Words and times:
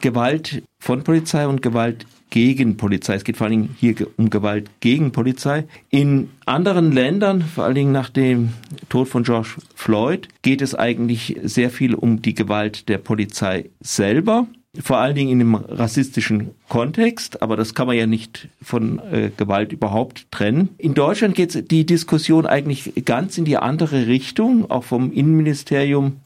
Gewalt 0.00 0.62
von 0.78 1.02
Polizei 1.02 1.46
und 1.46 1.62
Gewalt 1.62 2.06
gegen 2.30 2.76
Polizei. 2.76 3.14
Es 3.14 3.24
geht 3.24 3.36
vor 3.36 3.46
allen 3.46 3.62
Dingen 3.62 3.76
hier 3.78 3.94
um 4.16 4.30
Gewalt 4.30 4.70
gegen 4.80 5.12
Polizei. 5.12 5.64
In 5.90 6.30
anderen 6.44 6.92
Ländern, 6.92 7.42
vor 7.42 7.64
allen 7.64 7.74
Dingen 7.74 7.92
nach 7.92 8.10
dem 8.10 8.50
Tod 8.88 9.08
von 9.08 9.22
George 9.22 9.56
Floyd, 9.74 10.28
geht 10.42 10.62
es 10.62 10.74
eigentlich 10.74 11.38
sehr 11.42 11.70
viel 11.70 11.94
um 11.94 12.22
die 12.22 12.34
Gewalt 12.34 12.88
der 12.88 12.98
Polizei 12.98 13.70
selber. 13.80 14.46
Vor 14.80 14.98
allen 14.98 15.14
Dingen 15.14 15.30
in 15.30 15.40
einem 15.40 15.54
rassistischen 15.54 16.50
Kontext, 16.68 17.42
aber 17.42 17.56
das 17.56 17.74
kann 17.74 17.86
man 17.86 17.96
ja 17.96 18.06
nicht 18.06 18.48
von 18.62 18.98
äh, 18.98 19.30
Gewalt 19.34 19.72
überhaupt 19.72 20.30
trennen. 20.30 20.68
In 20.76 20.94
Deutschland 20.94 21.34
geht 21.34 21.70
die 21.70 21.86
Diskussion 21.86 22.46
eigentlich 22.46 22.92
ganz 23.04 23.38
in 23.38 23.46
die 23.46 23.56
andere 23.56 24.06
Richtung, 24.06 24.70
auch 24.70 24.84
vom 24.84 25.10
Innenministerium 25.10 26.18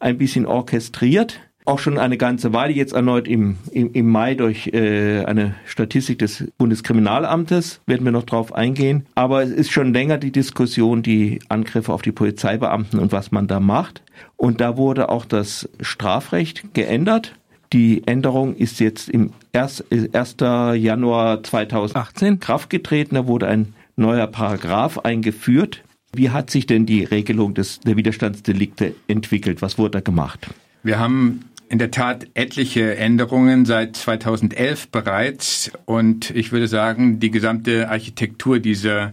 ein 0.00 0.18
bisschen 0.18 0.44
orchestriert 0.44 1.40
auch 1.64 1.78
schon 1.78 1.98
eine 1.98 2.18
ganze 2.18 2.52
Weile, 2.52 2.74
jetzt 2.74 2.92
erneut 2.92 3.26
im, 3.26 3.56
im, 3.70 3.92
im 3.92 4.08
Mai 4.08 4.34
durch 4.34 4.68
äh, 4.68 5.24
eine 5.24 5.54
Statistik 5.64 6.18
des 6.18 6.44
Bundeskriminalamtes, 6.58 7.80
werden 7.86 8.04
wir 8.04 8.12
noch 8.12 8.24
drauf 8.24 8.54
eingehen. 8.54 9.06
Aber 9.14 9.42
es 9.42 9.50
ist 9.50 9.72
schon 9.72 9.94
länger 9.94 10.18
die 10.18 10.32
Diskussion, 10.32 11.02
die 11.02 11.40
Angriffe 11.48 11.92
auf 11.92 12.02
die 12.02 12.12
Polizeibeamten 12.12 12.98
und 12.98 13.12
was 13.12 13.32
man 13.32 13.46
da 13.46 13.60
macht. 13.60 14.02
Und 14.36 14.60
da 14.60 14.76
wurde 14.76 15.08
auch 15.08 15.24
das 15.24 15.68
Strafrecht 15.80 16.74
geändert. 16.74 17.34
Die 17.72 18.06
Änderung 18.06 18.54
ist 18.54 18.78
jetzt 18.78 19.08
im 19.08 19.32
1. 19.54 19.84
1. 20.12 20.36
Januar 20.40 21.42
2018 21.42 22.40
Kraft 22.40 22.68
getreten. 22.68 23.14
Da 23.14 23.26
wurde 23.26 23.48
ein 23.48 23.74
neuer 23.96 24.26
Paragraph 24.26 24.98
eingeführt. 24.98 25.82
Wie 26.12 26.30
hat 26.30 26.50
sich 26.50 26.66
denn 26.66 26.86
die 26.86 27.04
Regelung 27.04 27.54
des, 27.54 27.80
der 27.80 27.96
Widerstandsdelikte 27.96 28.94
entwickelt? 29.08 29.62
Was 29.62 29.78
wurde 29.78 29.92
da 29.92 30.00
gemacht? 30.00 30.46
Wir 30.84 30.98
haben 30.98 31.40
in 31.68 31.78
der 31.78 31.90
Tat 31.90 32.26
etliche 32.34 32.96
Änderungen 32.96 33.64
seit 33.64 33.96
2011 33.96 34.88
bereits 34.88 35.72
und 35.86 36.30
ich 36.30 36.52
würde 36.52 36.68
sagen, 36.68 37.20
die 37.20 37.30
gesamte 37.30 37.88
Architektur 37.88 38.58
dieser 38.58 39.12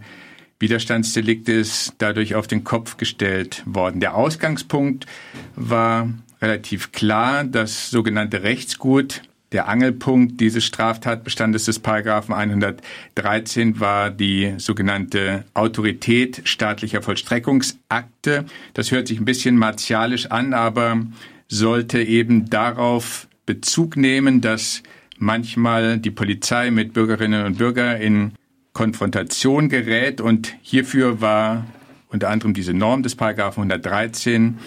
Widerstandsdelikte 0.59 1.52
ist 1.53 1.95
dadurch 1.98 2.36
auf 2.36 2.48
den 2.48 2.64
Kopf 2.64 2.98
gestellt 2.98 3.64
worden. 3.66 4.00
Der 4.00 4.16
Ausgangspunkt 4.16 5.06
war 5.56 6.09
relativ 6.42 6.92
klar, 6.92 7.44
das 7.44 7.89
sogenannte 7.89 8.44
Rechtsgut 8.44 9.23
der 9.52 9.67
Angelpunkt 9.67 10.39
dieses 10.39 10.64
Straftatbestandes 10.64 11.66
des 11.66 11.80
Paragraphen 11.80 12.33
113 12.33 13.81
war 13.81 14.09
die 14.09 14.54
sogenannte 14.58 15.44
Autorität 15.54 16.42
staatlicher 16.45 17.02
Vollstreckungsakte. 17.02 18.45
Das 18.73 18.92
hört 18.92 19.09
sich 19.09 19.20
ein 19.20 19.26
bisschen 19.26 19.58
martialisch 19.58 20.28
an, 20.28 20.54
aber 20.54 21.02
sollte 21.52 22.02
eben 22.02 22.50
darauf 22.50 23.28
Bezug 23.46 23.98
nehmen, 23.98 24.40
dass 24.40 24.82
manchmal 25.18 26.00
die 26.00 26.10
Polizei 26.10 26.72
mit 26.72 26.94
Bürgerinnen 26.94 27.46
und 27.46 27.58
Bürgern 27.58 28.02
in 28.02 28.32
Konfrontation 28.74 29.68
gerät 29.68 30.22
und 30.22 30.56
hierfür 30.62 31.20
war 31.20 31.66
unter 32.08 32.30
anderem 32.30 32.54
diese 32.54 32.74
Norm 32.74 33.04
des 33.04 33.16
Paragraphen 33.16 33.64
113 33.64 34.60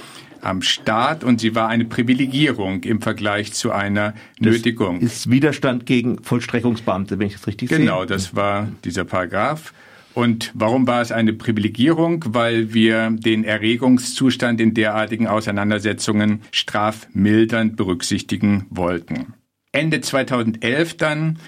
am 0.43 0.61
Start 0.61 1.25
und 1.25 1.41
sie 1.41 1.55
war 1.55 1.69
eine 1.69 1.87
Privilegierung 1.87 2.83
im 2.83 3.01
Vergleich 3.01 3.55
zu 3.55 3.73
einer 3.73 4.13
Nötigung. 4.39 5.01
Das 5.01 5.13
ist 5.13 5.31
Widerstand 5.31 5.87
gegen 5.87 6.23
Vollstreckungsbeamte, 6.23 7.19
wenn 7.19 7.29
ich 7.29 7.33
das 7.33 7.47
richtig 7.47 7.71
genau, 7.71 7.79
sehe. 7.79 7.87
Genau, 7.87 8.05
das 8.05 8.37
war 8.37 8.69
dieser 8.85 9.05
Paragraph. 9.05 9.73
Und 10.15 10.53
warum 10.55 10.87
war 10.87 11.03
es 11.03 11.13
eine 11.13 11.33
Privilegierung? 11.33 12.25
Weil 12.29 12.73
wir 12.73 13.11
den 13.11 13.45
Erregungszustand 13.45 14.61
in 14.61 14.73
derartigen 14.73 15.27
Auseinandersetzungen 15.27 16.43
strafmildernd 16.53 17.77
berücksichtigen 17.77 18.67
wollten. 18.71 19.35
Ende 19.73 20.01
2011 20.01 20.97
dann 20.97 21.39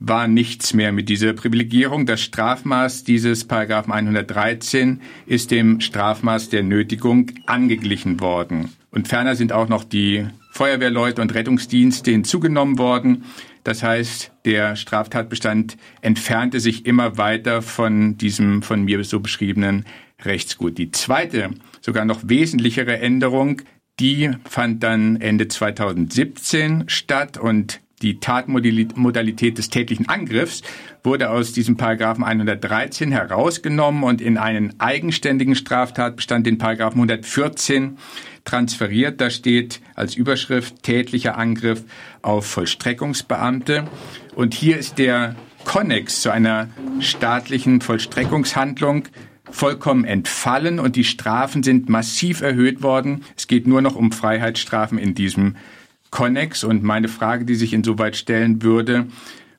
war 0.00 0.28
nichts 0.28 0.74
mehr 0.74 0.92
mit 0.92 1.08
dieser 1.08 1.32
Privilegierung. 1.32 2.06
Das 2.06 2.20
Strafmaß 2.20 3.04
dieses 3.04 3.44
Paragraphen 3.44 3.92
113 3.92 5.00
ist 5.26 5.50
dem 5.50 5.80
Strafmaß 5.80 6.50
der 6.50 6.62
Nötigung 6.62 7.30
angeglichen 7.46 8.20
worden. 8.20 8.72
Und 8.90 9.08
ferner 9.08 9.34
sind 9.34 9.52
auch 9.52 9.68
noch 9.68 9.84
die 9.84 10.26
Feuerwehrleute 10.52 11.20
und 11.20 11.34
Rettungsdienste 11.34 12.10
hinzugenommen 12.10 12.78
worden. 12.78 13.24
Das 13.68 13.82
heißt, 13.82 14.32
der 14.46 14.76
Straftatbestand 14.76 15.76
entfernte 16.00 16.58
sich 16.58 16.86
immer 16.86 17.18
weiter 17.18 17.60
von 17.60 18.16
diesem 18.16 18.62
von 18.62 18.82
mir 18.82 19.04
so 19.04 19.20
beschriebenen 19.20 19.84
Rechtsgut. 20.22 20.78
Die 20.78 20.90
zweite, 20.90 21.50
sogar 21.82 22.06
noch 22.06 22.20
wesentlichere 22.24 22.98
Änderung, 22.98 23.60
die 24.00 24.30
fand 24.48 24.82
dann 24.82 25.20
Ende 25.20 25.48
2017 25.48 26.84
statt 26.86 27.36
und 27.36 27.82
die 28.00 28.20
Tatmodalität 28.20 29.58
des 29.58 29.68
tätlichen 29.68 30.08
Angriffs 30.08 30.62
wurde 31.04 31.28
aus 31.28 31.52
diesem 31.52 31.76
Paragraphen 31.76 32.24
113 32.24 33.12
herausgenommen 33.12 34.02
und 34.02 34.22
in 34.22 34.38
einen 34.38 34.80
eigenständigen 34.80 35.56
Straftatbestand, 35.56 36.46
den 36.46 36.56
Paragraphen 36.56 36.98
114, 36.98 37.98
transferiert. 38.48 39.20
Da 39.20 39.30
steht 39.30 39.80
als 39.94 40.14
Überschrift 40.14 40.82
tätlicher 40.82 41.36
Angriff 41.36 41.84
auf 42.22 42.46
Vollstreckungsbeamte. 42.46 43.86
Und 44.34 44.54
hier 44.54 44.78
ist 44.78 44.98
der 44.98 45.36
Konnex 45.64 46.22
zu 46.22 46.30
einer 46.30 46.68
staatlichen 47.00 47.80
Vollstreckungshandlung 47.80 49.04
vollkommen 49.50 50.04
entfallen 50.04 50.78
und 50.78 50.96
die 50.96 51.04
Strafen 51.04 51.62
sind 51.62 51.88
massiv 51.88 52.40
erhöht 52.42 52.82
worden. 52.82 53.24
Es 53.36 53.46
geht 53.46 53.66
nur 53.66 53.80
noch 53.80 53.96
um 53.96 54.12
Freiheitsstrafen 54.12 54.98
in 54.98 55.14
diesem 55.14 55.56
Konnex. 56.10 56.64
Und 56.64 56.82
meine 56.82 57.08
Frage, 57.08 57.44
die 57.44 57.54
sich 57.54 57.72
insoweit 57.72 58.16
stellen 58.16 58.62
würde, 58.62 59.06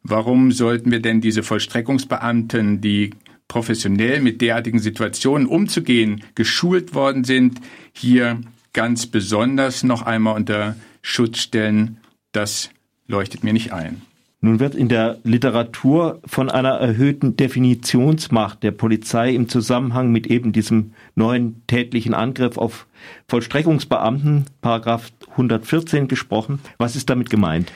warum 0.04 0.52
sollten 0.52 0.92
wir 0.92 1.02
denn 1.02 1.22
diese 1.22 1.44
Vollstreckungsbeamten, 1.44 2.82
die 2.82 3.12
professionell 3.48 4.22
mit 4.22 4.42
derartigen 4.42 4.80
Situationen 4.80 5.48
umzugehen, 5.48 6.24
geschult 6.36 6.94
worden 6.94 7.24
sind, 7.24 7.60
hier 7.94 8.42
ganz 8.74 9.08
besonders 9.08 9.84
noch 9.84 10.04
einmal 10.04 10.36
unter 10.36 10.76
Schutz 11.02 11.40
stellen, 11.40 11.98
das 12.32 12.70
leuchtet 13.08 13.44
mir 13.44 13.54
nicht 13.54 13.74
ein. 13.74 14.02
Nun 14.42 14.62
wird 14.62 14.74
in 14.74 14.88
der 14.88 15.18
Literatur 15.24 16.22
von 16.26 16.50
einer 16.50 16.76
erhöhten 16.76 17.36
Definitionsmacht 17.36 18.64
der 18.64 18.72
Polizei 18.72 19.34
im 19.34 19.50
Zusammenhang 19.50 20.14
mit 20.14 20.28
eben 20.28 20.54
diesem 20.54 20.94
neuen 21.16 21.62
tätlichen 21.68 22.14
Angriff 22.14 22.58
auf 22.58 22.88
Vollstreckungsbeamten, 23.28 24.46
Paragraph 24.62 25.12
114 25.32 26.08
gesprochen. 26.08 26.60
Was 26.78 26.96
ist 26.96 27.10
damit 27.10 27.30
gemeint? 27.30 27.74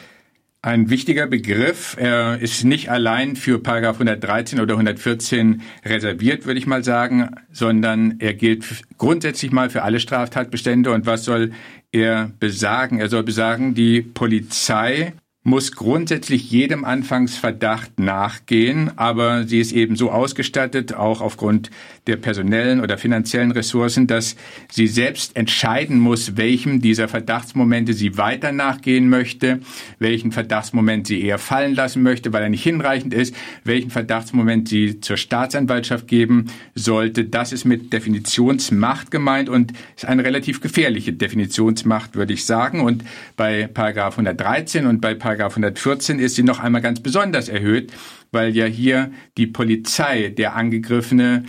Ein 0.65 0.89
wichtiger 0.89 1.27
Begriff. 1.27 1.97
Er 1.99 2.39
ist 2.39 2.63
nicht 2.63 2.89
allein 2.89 3.35
für 3.35 3.59
Paragraph 3.59 3.95
113 3.95 4.61
oder 4.61 4.75
114 4.75 5.61
reserviert, 5.83 6.45
würde 6.45 6.57
ich 6.57 6.67
mal 6.67 6.85
sagen, 6.85 7.31
sondern 7.51 8.15
er 8.19 8.33
gilt 8.33 8.63
grundsätzlich 8.97 9.51
mal 9.51 9.69
für 9.69 9.83
alle 9.83 9.99
Straftatbestände. 9.99 10.91
Und 10.91 11.05
was 11.05 11.25
soll 11.25 11.51
er 11.91 12.31
besagen? 12.39 13.01
Er 13.01 13.09
soll 13.09 13.23
besagen, 13.23 13.73
die 13.73 14.03
Polizei 14.03 15.11
muss 15.45 15.73
grundsätzlich 15.73 16.49
jedem 16.51 16.85
Anfangsverdacht 16.85 17.99
nachgehen, 17.99 18.91
aber 18.95 19.43
sie 19.45 19.59
ist 19.59 19.73
eben 19.73 19.97
so 19.97 20.09
ausgestattet, 20.09 20.93
auch 20.93 21.19
aufgrund 21.19 21.69
der 22.07 22.15
personellen 22.15 22.79
oder 22.79 22.97
finanziellen 22.97 23.51
Ressourcen, 23.51 24.07
dass 24.07 24.37
sie 24.69 24.87
selbst 24.87 25.35
entscheiden 25.35 25.99
muss, 25.99 26.37
welchem 26.37 26.81
dieser 26.81 27.09
Verdachtsmomente 27.09 27.93
sie 27.93 28.17
weiter 28.17 28.53
nachgehen 28.53 29.09
möchte, 29.09 29.59
welchen 29.99 30.31
Verdachtsmoment 30.31 31.07
sie 31.07 31.21
eher 31.21 31.39
fallen 31.39 31.75
lassen 31.75 32.03
möchte, 32.03 32.31
weil 32.31 32.43
er 32.43 32.49
nicht 32.49 32.63
hinreichend 32.63 33.13
ist, 33.13 33.35
welchen 33.65 33.89
Verdachtsmoment 33.89 34.69
sie 34.69 35.01
zur 35.01 35.17
Staatsanwaltschaft 35.17 36.07
geben 36.07 36.45
sollte. 36.73 37.25
Das 37.25 37.51
ist 37.51 37.65
mit 37.65 37.91
Definitionsmacht 37.91 39.11
gemeint 39.11 39.49
und 39.49 39.73
ist 39.95 40.05
eine 40.05 40.23
relativ 40.23 40.61
gefährliche 40.61 41.11
Definitionsmacht, 41.11 42.15
würde 42.15 42.31
ich 42.31 42.45
sagen. 42.45 42.79
Und 42.79 43.03
bei 43.35 43.67
Paragraph 43.67 44.13
113 44.13 44.85
und 44.85 45.01
bei 45.01 45.13
114 45.39 46.19
ist 46.19 46.35
sie 46.35 46.43
noch 46.43 46.59
einmal 46.59 46.81
ganz 46.81 47.01
besonders 47.01 47.49
erhöht, 47.49 47.91
weil 48.31 48.55
ja 48.55 48.65
hier 48.65 49.11
die 49.37 49.47
Polizei 49.47 50.29
der 50.29 50.55
angegriffene 50.55 51.43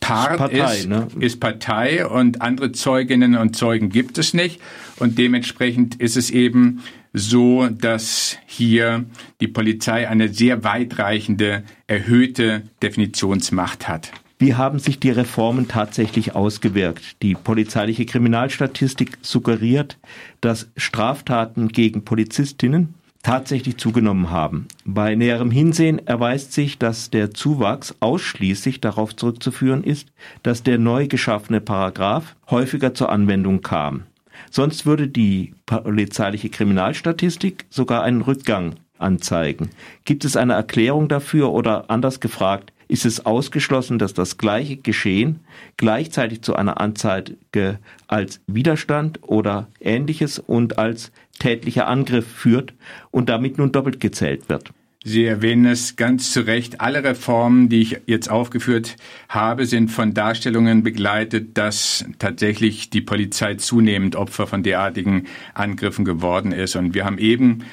Part 0.00 0.38
Partei, 0.38 0.76
ist, 0.78 0.88
ne? 0.88 1.08
ist 1.20 1.40
Partei 1.40 2.06
und 2.06 2.40
andere 2.40 2.72
Zeuginnen 2.72 3.36
und 3.36 3.56
Zeugen 3.56 3.90
gibt 3.90 4.18
es 4.18 4.32
nicht. 4.32 4.60
Und 4.98 5.18
dementsprechend 5.18 5.96
ist 5.96 6.16
es 6.16 6.30
eben 6.30 6.82
so, 7.12 7.68
dass 7.68 8.38
hier 8.46 9.04
die 9.40 9.48
Polizei 9.48 10.08
eine 10.08 10.28
sehr 10.28 10.64
weitreichende, 10.64 11.64
erhöhte 11.86 12.62
Definitionsmacht 12.82 13.88
hat. 13.88 14.12
Wie 14.38 14.54
haben 14.54 14.78
sich 14.78 15.00
die 15.00 15.10
Reformen 15.10 15.66
tatsächlich 15.66 16.36
ausgewirkt? 16.36 17.20
Die 17.22 17.34
polizeiliche 17.34 18.06
Kriminalstatistik 18.06 19.18
suggeriert, 19.20 19.98
dass 20.40 20.68
Straftaten 20.76 21.68
gegen 21.68 22.04
Polizistinnen 22.04 22.94
tatsächlich 23.22 23.76
zugenommen 23.76 24.30
haben. 24.30 24.68
Bei 24.84 25.14
näherem 25.14 25.50
Hinsehen 25.50 26.06
erweist 26.06 26.52
sich, 26.52 26.78
dass 26.78 27.10
der 27.10 27.32
Zuwachs 27.32 27.94
ausschließlich 28.00 28.80
darauf 28.80 29.14
zurückzuführen 29.14 29.84
ist, 29.84 30.08
dass 30.42 30.62
der 30.62 30.78
neu 30.78 31.08
geschaffene 31.08 31.60
Paragraph 31.60 32.36
häufiger 32.50 32.94
zur 32.94 33.10
Anwendung 33.10 33.60
kam. 33.60 34.04
Sonst 34.50 34.86
würde 34.86 35.08
die 35.08 35.54
polizeiliche 35.66 36.48
Kriminalstatistik 36.48 37.66
sogar 37.70 38.02
einen 38.02 38.22
Rückgang 38.22 38.76
anzeigen. 38.98 39.70
Gibt 40.04 40.24
es 40.24 40.36
eine 40.36 40.54
Erklärung 40.54 41.08
dafür 41.08 41.52
oder 41.52 41.90
anders 41.90 42.20
gefragt, 42.20 42.72
ist 42.88 43.04
es 43.04 43.26
ausgeschlossen, 43.26 43.98
dass 43.98 44.14
das 44.14 44.38
gleiche 44.38 44.76
Geschehen 44.76 45.40
gleichzeitig 45.76 46.40
zu 46.40 46.56
einer 46.56 46.80
Anzeige 46.80 47.78
als 48.06 48.40
Widerstand 48.46 49.20
oder 49.22 49.68
ähnliches 49.78 50.38
und 50.38 50.78
als 50.78 51.12
tätlicher 51.38 51.86
Angriff 51.86 52.26
führt 52.26 52.74
und 53.10 53.28
damit 53.28 53.58
nun 53.58 53.72
doppelt 53.72 54.00
gezählt 54.00 54.48
wird? 54.48 54.72
Sie 55.04 55.24
erwähnen 55.24 55.64
es 55.64 55.96
ganz 55.96 56.32
zu 56.32 56.40
Recht. 56.40 56.80
Alle 56.80 57.04
Reformen, 57.04 57.68
die 57.68 57.80
ich 57.80 58.00
jetzt 58.06 58.28
aufgeführt 58.28 58.96
habe, 59.28 59.64
sind 59.64 59.90
von 59.90 60.12
Darstellungen 60.12 60.82
begleitet, 60.82 61.56
dass 61.56 62.04
tatsächlich 62.18 62.90
die 62.90 63.00
Polizei 63.00 63.54
zunehmend 63.54 64.16
Opfer 64.16 64.46
von 64.46 64.62
derartigen 64.62 65.26
Angriffen 65.54 66.04
geworden 66.04 66.52
ist. 66.52 66.74
Und 66.74 66.94
wir 66.94 67.04
haben 67.04 67.18
eben 67.18 67.64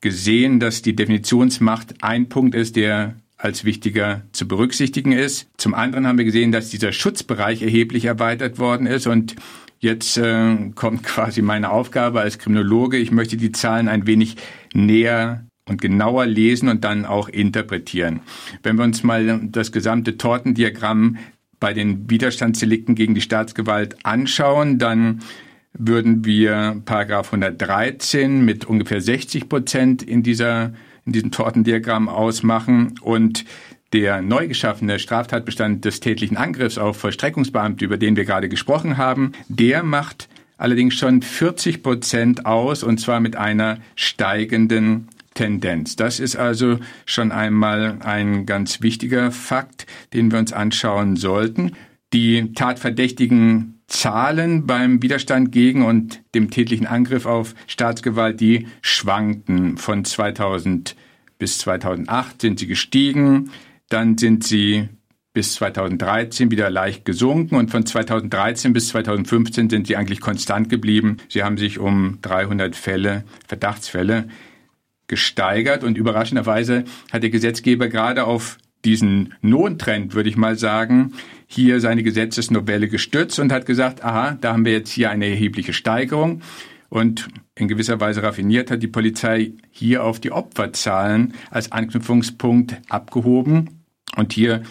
gesehen, 0.00 0.58
dass 0.58 0.80
die 0.80 0.96
Definitionsmacht 0.96 2.02
ein 2.02 2.28
Punkt 2.28 2.54
ist, 2.54 2.76
der 2.76 3.14
als 3.36 3.64
wichtiger 3.64 4.22
zu 4.32 4.48
berücksichtigen 4.48 5.12
ist. 5.12 5.48
Zum 5.58 5.74
anderen 5.74 6.06
haben 6.06 6.18
wir 6.18 6.24
gesehen, 6.24 6.52
dass 6.52 6.70
dieser 6.70 6.92
Schutzbereich 6.92 7.62
erheblich 7.62 8.06
erweitert 8.06 8.58
worden 8.58 8.86
ist 8.86 9.06
und 9.06 9.36
Jetzt 9.80 10.18
äh, 10.18 10.70
kommt 10.74 11.02
quasi 11.04 11.40
meine 11.40 11.70
Aufgabe 11.70 12.20
als 12.20 12.38
Kriminologe. 12.38 12.98
Ich 12.98 13.10
möchte 13.10 13.38
die 13.38 13.50
Zahlen 13.50 13.88
ein 13.88 14.06
wenig 14.06 14.36
näher 14.74 15.46
und 15.66 15.80
genauer 15.80 16.26
lesen 16.26 16.68
und 16.68 16.84
dann 16.84 17.06
auch 17.06 17.28
interpretieren. 17.30 18.20
Wenn 18.62 18.76
wir 18.76 18.84
uns 18.84 19.02
mal 19.02 19.40
das 19.44 19.72
gesamte 19.72 20.18
Tortendiagramm 20.18 21.16
bei 21.58 21.72
den 21.72 22.10
Widerstandsdelikten 22.10 22.94
gegen 22.94 23.14
die 23.14 23.22
Staatsgewalt 23.22 24.04
anschauen, 24.04 24.78
dann 24.78 25.20
würden 25.72 26.26
wir 26.26 26.82
Paragraph 26.84 27.28
113 27.28 28.44
mit 28.44 28.66
ungefähr 28.66 29.00
60 29.00 29.48
Prozent 29.48 30.02
in 30.02 30.22
dieser 30.22 30.74
in 31.06 31.12
diesem 31.12 31.30
Tortendiagramm 31.30 32.08
ausmachen 32.08 32.94
und 33.00 33.46
der 33.92 34.22
neu 34.22 34.48
geschaffene 34.48 34.98
Straftatbestand 34.98 35.84
des 35.84 36.00
tätlichen 36.00 36.36
Angriffs 36.36 36.78
auf 36.78 36.96
Vollstreckungsbeamte, 36.98 37.84
über 37.84 37.96
den 37.96 38.16
wir 38.16 38.24
gerade 38.24 38.48
gesprochen 38.48 38.96
haben, 38.96 39.32
der 39.48 39.82
macht 39.82 40.28
allerdings 40.56 40.94
schon 40.94 41.22
40 41.22 41.82
Prozent 41.82 42.46
aus 42.46 42.82
und 42.82 42.98
zwar 43.00 43.20
mit 43.20 43.36
einer 43.36 43.78
steigenden 43.96 45.08
Tendenz. 45.34 45.96
Das 45.96 46.20
ist 46.20 46.36
also 46.36 46.78
schon 47.06 47.32
einmal 47.32 47.98
ein 48.00 48.46
ganz 48.46 48.82
wichtiger 48.82 49.32
Fakt, 49.32 49.86
den 50.12 50.30
wir 50.30 50.38
uns 50.38 50.52
anschauen 50.52 51.16
sollten. 51.16 51.72
Die 52.12 52.52
tatverdächtigen 52.52 53.80
Zahlen 53.86 54.66
beim 54.66 55.02
Widerstand 55.02 55.50
gegen 55.50 55.84
und 55.84 56.22
dem 56.34 56.50
tätlichen 56.50 56.86
Angriff 56.86 57.26
auf 57.26 57.54
Staatsgewalt, 57.66 58.40
die 58.40 58.68
schwankten. 58.82 59.78
Von 59.78 60.04
2000 60.04 60.94
bis 61.38 61.58
2008 61.58 62.40
sind 62.40 62.58
sie 62.58 62.66
gestiegen, 62.66 63.50
dann 63.90 64.16
sind 64.16 64.44
sie 64.44 64.88
bis 65.32 65.54
2013 65.54 66.50
wieder 66.50 66.70
leicht 66.70 67.04
gesunken 67.04 67.54
und 67.54 67.70
von 67.70 67.86
2013 67.86 68.72
bis 68.72 68.88
2015 68.88 69.70
sind 69.70 69.86
sie 69.86 69.96
eigentlich 69.96 70.20
konstant 70.20 70.68
geblieben. 70.68 71.18
Sie 71.28 71.44
haben 71.44 71.56
sich 71.56 71.78
um 71.78 72.18
300 72.22 72.74
Fälle, 72.74 73.24
Verdachtsfälle 73.46 74.28
gesteigert 75.06 75.84
und 75.84 75.98
überraschenderweise 75.98 76.84
hat 77.12 77.22
der 77.22 77.30
Gesetzgeber 77.30 77.88
gerade 77.88 78.24
auf 78.24 78.58
diesen 78.84 79.34
Lohntrend, 79.42 80.14
würde 80.14 80.28
ich 80.28 80.36
mal 80.36 80.56
sagen, 80.56 81.12
hier 81.46 81.80
seine 81.80 82.02
Gesetzesnovelle 82.02 82.88
gestützt 82.88 83.38
und 83.38 83.52
hat 83.52 83.66
gesagt, 83.66 84.02
aha, 84.04 84.38
da 84.40 84.52
haben 84.52 84.64
wir 84.64 84.72
jetzt 84.72 84.90
hier 84.90 85.10
eine 85.10 85.26
erhebliche 85.26 85.72
Steigerung. 85.72 86.42
Und 86.88 87.28
in 87.54 87.68
gewisser 87.68 88.00
Weise 88.00 88.22
raffiniert 88.22 88.70
hat 88.70 88.82
die 88.82 88.88
Polizei 88.88 89.52
hier 89.70 90.02
auf 90.02 90.18
die 90.18 90.32
Opferzahlen 90.32 91.34
als 91.50 91.70
Anknüpfungspunkt 91.70 92.80
abgehoben. 92.88 93.79
Und 94.16 94.32
hier 94.32 94.62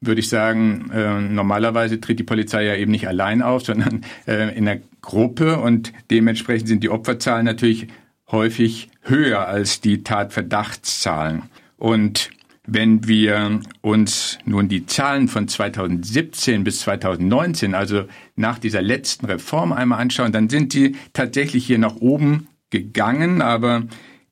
würde 0.00 0.20
ich 0.20 0.28
sagen, 0.28 0.90
äh, 0.92 1.20
normalerweise 1.20 2.00
tritt 2.00 2.18
die 2.18 2.24
Polizei 2.24 2.64
ja 2.64 2.74
eben 2.74 2.90
nicht 2.90 3.08
allein 3.08 3.42
auf, 3.42 3.64
sondern 3.66 4.04
äh, 4.26 4.56
in 4.56 4.68
einer 4.68 4.80
Gruppe 5.00 5.58
und 5.58 5.92
dementsprechend 6.10 6.68
sind 6.68 6.82
die 6.82 6.90
Opferzahlen 6.90 7.44
natürlich 7.44 7.88
häufig 8.30 8.88
höher 9.02 9.46
als 9.46 9.80
die 9.80 10.02
Tatverdachtszahlen. 10.02 11.42
Und 11.76 12.30
wenn 12.64 13.08
wir 13.08 13.60
uns 13.80 14.38
nun 14.44 14.68
die 14.68 14.86
Zahlen 14.86 15.28
von 15.28 15.48
2017 15.48 16.62
bis 16.62 16.80
2019, 16.80 17.74
also 17.74 18.04
nach 18.36 18.58
dieser 18.58 18.82
letzten 18.82 19.26
Reform 19.26 19.72
einmal 19.72 20.00
anschauen, 20.00 20.32
dann 20.32 20.48
sind 20.48 20.72
die 20.72 20.96
tatsächlich 21.12 21.66
hier 21.66 21.78
nach 21.78 21.96
oben 21.96 22.46
gegangen. 22.70 23.42
Aber 23.42 23.82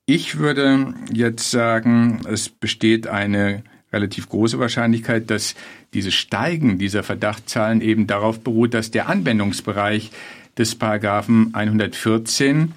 ich 0.05 0.37
würde 0.37 0.93
jetzt 1.11 1.51
sagen, 1.51 2.21
es 2.25 2.47
besteht 2.47 3.07
eine 3.07 3.63
relativ 3.93 4.29
große 4.29 4.59
Wahrscheinlichkeit, 4.59 5.29
dass 5.29 5.55
dieses 5.93 6.13
Steigen 6.13 6.77
dieser 6.77 7.03
Verdachtszahlen 7.03 7.81
eben 7.81 8.07
darauf 8.07 8.39
beruht, 8.39 8.73
dass 8.73 8.91
der 8.91 9.09
Anwendungsbereich 9.09 10.11
des 10.57 10.75
Paragraphen 10.75 11.53
114 11.53 12.73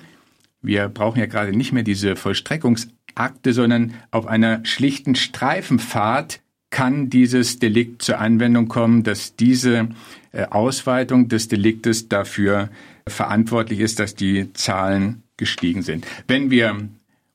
wir 0.65 0.89
brauchen 0.89 1.19
ja 1.19 1.27
gerade 1.27 1.55
nicht 1.55 1.73
mehr 1.73 1.83
diese 1.83 2.17
Vollstreckungs 2.17 2.89
Akte, 3.15 3.53
sondern 3.53 3.95
auf 4.11 4.27
einer 4.27 4.65
schlichten 4.65 5.15
Streifenfahrt 5.15 6.41
kann 6.71 7.11
dieses 7.11 7.61
Delikt 7.61 8.03
zur 8.03 8.19
Anwendung 8.19 8.67
kommen, 8.67 9.05
dass 9.05 9.37
diese 9.37 9.89
äh, 10.33 10.47
Ausweitung 10.47 11.29
des 11.29 11.47
Deliktes 11.47 12.09
dafür 12.09 12.71
verantwortlich 13.07 13.79
ist, 13.81 14.01
dass 14.01 14.17
die 14.17 14.53
Zahlen 14.55 15.23
gestiegen 15.37 15.83
sind. 15.83 16.07
Wenn 16.27 16.51
wir 16.51 16.89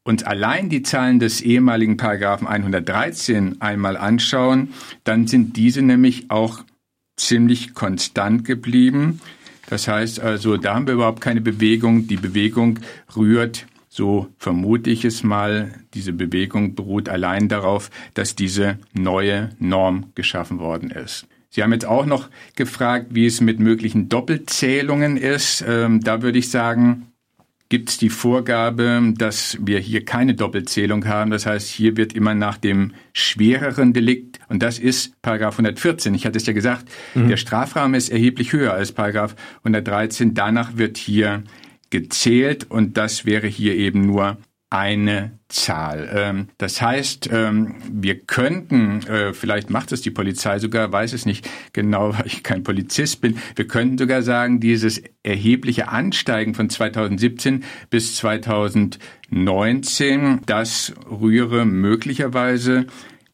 uns 0.03 0.23
allein 0.23 0.69
die 0.69 0.81
Zahlen 0.81 1.19
des 1.19 1.41
ehemaligen 1.41 1.97
Paragraphen 1.97 2.47
113 2.47 3.61
einmal 3.61 3.97
anschauen, 3.97 4.73
dann 5.03 5.27
sind 5.27 5.57
diese 5.57 5.81
nämlich 5.81 6.31
auch 6.31 6.63
ziemlich 7.15 7.73
konstant 7.73 8.45
geblieben. 8.45 9.19
Das 9.69 9.87
heißt 9.87 10.19
also, 10.19 10.57
da 10.57 10.75
haben 10.75 10.87
wir 10.87 10.95
überhaupt 10.95 11.21
keine 11.21 11.41
Bewegung. 11.41 12.07
Die 12.07 12.17
Bewegung 12.17 12.79
rührt 13.15 13.67
so 13.89 14.27
vermute 14.37 14.91
ich 14.91 15.03
es 15.03 15.23
mal, 15.23 15.73
diese 15.95 16.13
Bewegung 16.13 16.75
beruht 16.75 17.09
allein 17.09 17.49
darauf, 17.49 17.89
dass 18.13 18.35
diese 18.35 18.77
neue 18.93 19.49
Norm 19.59 20.11
geschaffen 20.13 20.59
worden 20.59 20.91
ist. 20.91 21.27
Sie 21.49 21.63
haben 21.63 21.73
jetzt 21.73 21.87
auch 21.87 22.05
noch 22.05 22.29
gefragt, 22.55 23.07
wie 23.09 23.25
es 23.25 23.41
mit 23.41 23.59
möglichen 23.59 24.07
Doppelzählungen 24.07 25.17
ist. 25.17 25.65
Ähm, 25.67 26.01
da 26.01 26.21
würde 26.21 26.37
ich 26.37 26.51
sagen, 26.51 27.08
gibt 27.69 27.89
es 27.89 27.97
die 27.99 28.09
Vorgabe, 28.09 29.13
dass 29.15 29.57
wir 29.61 29.79
hier 29.79 30.03
keine 30.03 30.33
Doppelzählung 30.33 31.05
haben. 31.05 31.29
Das 31.29 31.45
heißt, 31.45 31.69
hier 31.69 31.97
wird 31.97 32.13
immer 32.13 32.33
nach 32.33 32.57
dem 32.57 32.93
schwereren 33.13 33.93
Delikt, 33.93 34.39
und 34.49 34.63
das 34.63 34.79
ist 34.79 35.21
Paragraph 35.21 35.53
114. 35.53 36.13
Ich 36.15 36.25
hatte 36.25 36.37
es 36.37 36.47
ja 36.47 36.53
gesagt, 36.53 36.89
mhm. 37.13 37.29
der 37.29 37.37
Strafrahmen 37.37 37.93
ist 37.93 38.09
erheblich 38.09 38.51
höher 38.51 38.73
als 38.73 38.91
Paragraph 38.91 39.35
113. 39.59 40.33
Danach 40.33 40.77
wird 40.77 40.97
hier 40.97 41.43
gezählt 41.91 42.65
und 42.69 42.97
das 42.97 43.25
wäre 43.25 43.47
hier 43.47 43.75
eben 43.75 44.01
nur 44.01 44.37
eine 44.69 45.39
Zahl. 45.47 46.09
Ähm, 46.13 46.49
das 46.59 46.79
heißt, 46.81 47.29
ähm, 47.31 47.75
wir 47.91 48.19
könnten, 48.19 49.01
äh, 49.07 49.33
vielleicht 49.33 49.71
macht 49.71 49.91
es 49.91 50.01
die 50.01 50.11
Polizei 50.11 50.59
sogar, 50.59 50.91
weiß 50.91 51.13
es 51.13 51.25
nicht 51.25 51.49
genau, 51.73 52.13
weil 52.17 52.27
ich 52.27 52.43
kein 52.43 52.61
Polizist 52.63 53.21
bin, 53.21 53.39
wir 53.55 53.65
könnten 53.67 53.97
sogar 53.97 54.21
sagen, 54.21 54.59
dieses 54.59 55.01
erhebliche 55.23 55.87
Ansteigen 55.89 56.53
von 56.53 56.69
2017 56.69 57.63
bis 57.89 58.17
2019, 58.17 60.41
das 60.45 60.93
rühre 61.09 61.65
möglicherweise 61.65 62.85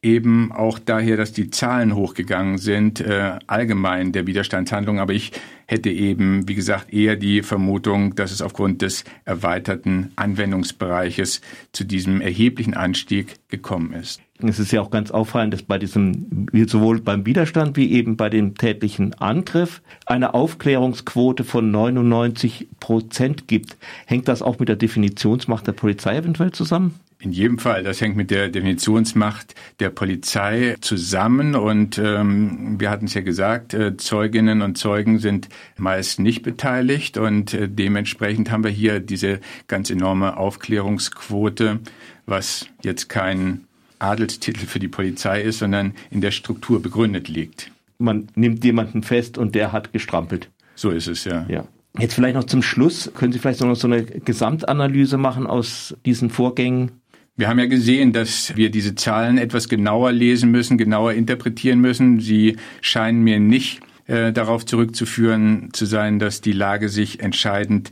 eben 0.06 0.52
auch 0.52 0.78
daher, 0.78 1.18
dass 1.18 1.34
die 1.34 1.50
Zahlen 1.50 1.96
hochgegangen 1.96 2.60
sind, 2.60 3.02
äh, 3.02 3.40
allgemein 3.48 4.12
der 4.12 4.28
Widerstandshandlung. 4.28 5.00
Aber 5.00 5.14
ich 5.14 5.32
hätte 5.66 5.90
eben, 5.90 6.48
wie 6.48 6.54
gesagt, 6.54 6.94
eher 6.94 7.16
die 7.16 7.42
Vermutung, 7.42 8.14
dass 8.14 8.32
es 8.32 8.44
aufgrund 8.44 8.84
des 8.84 9.04
erweiterten 9.26 10.12
Anwendungsbereiches 10.16 11.42
zu 11.72 11.84
diesem 11.84 12.22
erheblichen 12.22 12.76
Anstieg 12.76 13.36
gekommen 13.50 13.94
ist. 13.94 14.22
Es 14.40 14.60
ist 14.60 14.74
ja 14.74 14.82
auch 14.82 14.92
ganz 14.92 15.12
auffallend, 15.12 15.54
dass 15.54 15.64
bei 15.64 15.78
diesem, 15.78 16.48
sowohl 16.68 17.00
beim 17.00 17.26
Widerstand 17.26 17.78
wie 17.78 17.94
eben 17.94 18.18
bei 18.18 18.30
dem 18.30 18.56
tätlichen 18.56 19.14
Angriff 19.14 19.82
eine 20.06 20.34
Aufklärungsquote 20.34 21.46
von 21.46 21.72
99 21.72 22.68
Prozent 22.82 23.48
gibt. 23.48 23.78
Hängt 24.06 24.28
das 24.28 24.42
auch 24.42 24.60
mit 24.60 24.68
der 24.68 24.76
Definitionsmacht 24.76 25.68
der 25.68 25.72
Polizei 25.72 26.18
eventuell 26.18 26.52
zusammen? 26.52 27.00
In 27.20 27.32
jedem 27.32 27.60
Fall, 27.60 27.82
das 27.84 28.02
hängt 28.02 28.18
mit 28.18 28.30
der 28.30 28.50
Definitionsmacht 28.50 29.56
der 29.80 29.90
Polizei 29.90 30.76
zusammen 30.82 31.56
und 31.56 31.98
ähm, 31.98 32.76
wir 32.78 32.90
hatten 32.90 33.06
es 33.06 33.14
ja 33.14 33.22
gesagt, 33.22 33.74
äh, 33.74 33.96
Zeuginnen 33.96 34.62
und 34.62 34.78
Zeugen 34.78 35.20
sind 35.20 35.48
meist 35.78 36.20
nicht 36.20 36.44
beteiligt 36.44 37.18
und 37.18 37.54
äh, 37.54 37.70
dementsprechend 37.70 38.52
haben 38.52 38.66
wir 38.66 38.72
hier 38.72 39.00
diese 39.00 39.40
ganz 39.68 39.90
enorme 39.90 40.36
Aufklärungsquote, 40.36 41.80
was 42.26 42.68
jetzt 42.84 43.08
kein 43.08 43.65
Adelstitel 44.00 44.66
für 44.66 44.80
die 44.80 44.88
Polizei 44.88 45.42
ist, 45.42 45.60
sondern 45.60 45.94
in 46.12 46.22
der 46.22 46.32
Struktur 46.32 46.82
begründet 46.82 47.28
liegt. 47.28 47.72
Man 47.98 48.28
nimmt 48.36 48.64
jemanden 48.64 49.04
fest 49.04 49.38
und 49.38 49.56
der 49.56 49.72
hat 49.72 49.94
gestrampelt. 49.94 50.50
So 50.76 50.90
ist 50.90 51.08
es 51.08 51.24
ja. 51.24 51.46
Ja. 51.48 51.66
Jetzt 51.98 52.14
vielleicht 52.14 52.36
noch 52.36 52.44
zum 52.44 52.62
Schluss, 52.62 53.10
können 53.16 53.32
Sie 53.32 53.40
vielleicht 53.40 53.62
noch 53.62 53.76
so 53.76 53.88
eine 53.88 54.04
Gesamtanalyse 54.04 55.18
machen 55.18 55.48
aus 55.48 55.96
diesen 56.06 56.30
Vorgängen? 56.30 56.92
Wir 57.38 57.48
haben 57.48 57.60
ja 57.60 57.66
gesehen, 57.66 58.14
dass 58.14 58.56
wir 58.56 58.70
diese 58.70 58.96
Zahlen 58.96 59.38
etwas 59.38 59.70
genauer 59.70 60.12
lesen 60.12 60.52
müssen, 60.52 60.78
genauer 60.78 61.14
interpretieren 61.14 61.80
müssen. 61.80 62.20
Sie 62.20 62.58
scheinen 62.82 63.24
mir 63.24 63.40
nicht 63.40 63.82
äh, 64.08 64.32
darauf 64.32 64.66
zurückzuführen 64.66 65.70
zu 65.74 65.86
sein, 65.86 66.20
dass 66.20 66.42
die 66.42 66.54
Lage 66.54 66.90
sich 66.90 67.22
entscheidend 67.22 67.92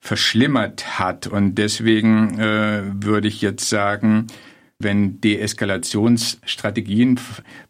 verschlimmert 0.00 0.98
hat. 0.98 1.26
Und 1.26 1.56
deswegen 1.56 2.38
äh, 2.38 2.82
würde 2.94 3.28
ich 3.28 3.42
jetzt 3.42 3.68
sagen, 3.68 4.28
wenn 4.80 5.20
Deeskalationsstrategien 5.20 7.18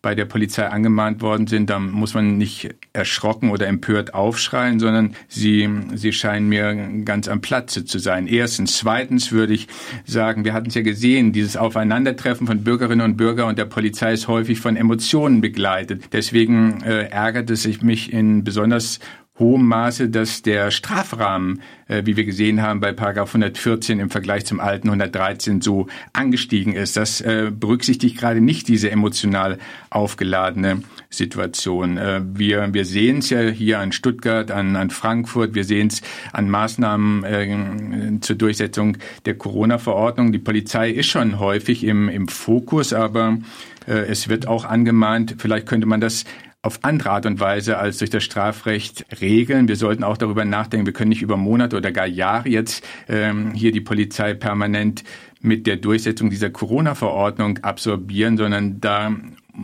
bei 0.03 0.15
der 0.15 0.27
Polizei 0.27 0.67
angemahnt 0.67 1.23
worden 1.23 1.47
sind, 1.47 1.71
dann 1.71 1.91
muss 1.91 2.13
man 2.13 2.37
nicht 2.37 2.75
erschrocken 2.93 3.49
oder 3.51 3.67
empört 3.67 4.13
aufschreien, 4.13 4.79
sondern 4.79 5.17
sie, 5.27 5.67
sie 5.95 6.13
scheinen 6.13 6.51
mir 6.51 6.75
ganz 7.07 7.27
am 7.29 7.41
Platze 7.41 7.87
zu 7.87 7.99
sein. 7.99 8.27
Erstens. 8.27 8.77
Zweitens 8.77 9.33
würde 9.33 9.55
ich 9.55 9.69
sagen, 10.05 10.45
wir 10.45 10.53
hatten 10.53 10.69
es 10.69 10.75
ja 10.75 10.83
gesehen, 10.83 11.33
dieses 11.33 11.57
Aufeinandertreffen 11.57 12.47
von 12.47 12.63
Bürgerinnen 12.63 13.01
und 13.01 13.17
Bürgern 13.17 13.49
und 13.49 13.59
der 13.59 13.65
Polizei 13.65 14.13
ist 14.13 14.29
häufig 14.29 14.61
von 14.61 14.77
Emotionen 14.77 15.41
begleitet. 15.41 16.13
Deswegen 16.13 16.83
äh, 16.83 17.05
ärgert 17.05 17.49
es 17.49 17.63
sich 17.63 17.81
mich 17.81 18.13
in 18.13 18.45
besonders 18.45 19.01
hohem 19.39 19.67
Maße, 19.67 20.09
dass 20.09 20.43
der 20.43 20.71
Strafrahmen, 20.71 21.63
äh, 21.87 22.03
wie 22.05 22.17
wir 22.17 22.25
gesehen 22.25 22.63
haben, 22.63 22.81
bei 22.81 22.93
Paragraph 22.93 23.31
114 23.31 24.01
im 24.01 24.11
Vergleich 24.11 24.47
zum 24.47 24.61
alten 24.61 24.89
113 24.89 25.61
so 25.61 25.87
angestiegen 26.13 26.75
ist. 26.75 26.97
Das 26.97 27.21
äh, 27.21 27.51
berücksichtigt 27.53 28.19
gerade 28.19 28.41
nicht 28.41 28.69
diese 28.69 28.91
emotional 28.91 29.59
aufgeladene 29.91 30.83
Situation. 31.11 31.97
Äh, 31.97 32.23
wir, 32.25 32.73
wir 32.75 32.85
sehen 32.85 33.19
es 33.19 33.31
ja 33.31 33.41
hier 33.41 33.79
an 33.79 33.93
Stuttgart, 33.93 34.51
an, 34.51 34.77
an 34.77 34.91
Frankfurt, 34.91 35.55
wir 35.55 35.65
sehen 35.65 35.89
es 35.89 36.03
an 36.33 36.51
Maßnahmen 36.51 37.25
äh, 37.25 38.21
zur 38.21 38.37
Durchsetzung 38.37 38.99
der 39.25 39.37
Corona-Verordnung. 39.37 40.33
Die 40.33 40.39
Polizei 40.39 40.91
ist 40.91 41.07
schon 41.07 41.39
häufig 41.39 41.85
im, 41.85 42.09
im 42.09 42.29
Fokus, 42.29 42.93
aber 42.93 43.39
äh, 43.87 43.93
es 43.93 44.29
wird 44.29 44.47
auch 44.47 44.65
angemahnt, 44.65 45.37
vielleicht 45.39 45.67
könnte 45.67 45.87
man 45.87 46.01
das 46.01 46.25
auf 46.69 46.81
andere 46.83 47.11
Art 47.13 47.25
und 47.25 47.41
Weise 47.41 47.79
als 47.79 47.97
durch 47.97 48.11
das 48.11 48.23
Strafrecht 48.23 49.07
regeln. 49.23 49.69
Wir 49.69 49.77
sollten 49.77 50.05
auch 50.05 50.19
darüber 50.19 50.45
nachdenken, 50.45 50.85
wir 50.85 50.93
können 50.93 51.09
nicht 51.09 51.23
über 51.23 51.39
Monate 51.39 51.79
oder 51.79 51.93
gar 51.93 52.07
Jahre 52.07 52.51
jetzt 52.51 52.87
ähm, 53.09 53.53
hier 53.55 53.73
die 53.73 53.81
Polizei 53.81 54.35
permanent 54.35 55.03
mit 55.41 55.67
der 55.67 55.77
Durchsetzung 55.77 56.29
dieser 56.29 56.51
Corona-Verordnung 56.51 57.59
absorbieren, 57.59 58.37
sondern 58.37 58.81
da 58.81 59.15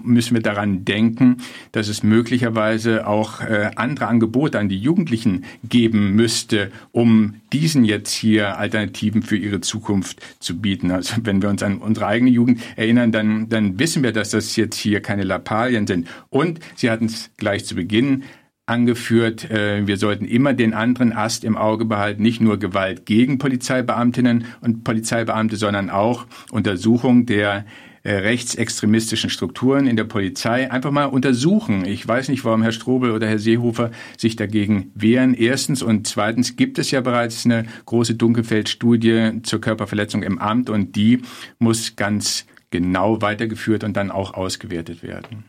müssen 0.03 0.35
wir 0.35 0.43
daran 0.43 0.85
denken, 0.85 1.39
dass 1.73 1.89
es 1.89 2.03
möglicherweise 2.03 3.07
auch 3.07 3.41
äh, 3.41 3.71
andere 3.77 4.07
Angebote 4.07 4.59
an 4.59 4.69
die 4.69 4.79
Jugendlichen 4.79 5.45
geben 5.69 6.15
müsste, 6.15 6.71
um 6.93 7.37
diesen 7.53 7.85
jetzt 7.85 8.13
hier 8.13 8.59
Alternativen 8.59 9.23
für 9.23 9.37
ihre 9.37 9.61
Zukunft 9.61 10.21
zu 10.41 10.59
bieten. 10.59 10.91
Also 10.91 11.17
wenn 11.23 11.41
wir 11.43 11.49
uns 11.49 11.63
an 11.63 11.79
unsere 11.79 12.07
eigene 12.07 12.31
Jugend 12.31 12.61
erinnern, 12.77 13.13
dann, 13.13 13.49
dann 13.49 13.79
wissen 13.79 14.03
wir, 14.03 14.13
dass 14.13 14.31
das 14.31 14.57
jetzt 14.57 14.77
hier 14.77 15.01
keine 15.01 15.23
Lappalien 15.23 15.87
sind. 15.87 16.09
Und 16.31 16.61
Sie 16.75 16.91
hatten 16.91 17.07
es 17.07 17.31
gleich 17.37 17.65
zu 17.65 17.75
Beginn 17.75 18.25
angeführt, 18.67 19.51
äh, 19.51 19.87
wir 19.87 19.99
sollten 19.99 20.25
immer 20.25 20.55
den 20.55 20.73
anderen 20.73 21.13
Ast 21.13 21.45
im 21.45 21.57
Auge 21.57 21.85
behalten, 21.85 22.23
nicht 22.23 22.41
nur 22.41 22.59
Gewalt 22.59 23.05
gegen 23.05 23.39
Polizeibeamtinnen 23.39 24.47
und 24.63 24.85
Polizeibeamte, 24.85 25.57
sondern 25.57 25.91
auch 25.91 26.27
Untersuchung 26.51 27.27
der 27.27 27.67
äh, 28.05 28.17
rechtsextremistischen 28.17 29.31
Strukturen 29.31 29.87
in 29.87 29.97
der 29.97 30.05
Polizei 30.05 30.71
einfach 30.71 30.91
mal 30.91 31.07
untersuchen. 31.07 31.85
Ich 31.85 32.07
weiß 32.07 32.29
nicht, 32.29 32.45
warum 32.45 32.63
Herr 32.63 32.73
Strobel 32.73 33.11
oder 33.11 33.27
Herr 33.27 33.39
Seehofer 33.39 33.91
sich 34.17 34.37
dagegen 34.37 34.93
wehren. 34.95 35.35
Erstens 35.35 35.83
und 35.83 36.07
zweitens 36.07 36.55
gibt 36.57 36.79
es 36.79 36.91
ja 36.91 37.01
bereits 37.01 37.45
eine 37.45 37.65
große 37.87 38.15
Dunkelfeldstudie 38.15 39.41
zur 39.43 39.61
Körperverletzung 39.61 40.23
im 40.23 40.39
Amt 40.39 40.71
und 40.71 40.97
die 40.97 41.23
muss 41.59 41.97
ganz 41.97 42.47
genau 42.71 43.23
weitergeführt 43.23 43.85
und 43.85 43.97
dann 43.97 44.11
auch 44.11 44.35
ausgewertet 44.35 45.03
werden. 45.03 45.43